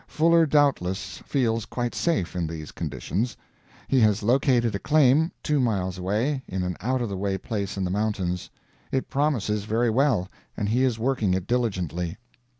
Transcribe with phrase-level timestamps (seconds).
[0.07, 3.37] Fuller doubtless feels quite safe in these conditions.
[3.87, 7.77] He has located a claim, two miles away, in an out of the way place
[7.77, 8.49] in the mountains;
[8.91, 10.27] it promises very well,
[10.57, 12.17] and he is working it diligently.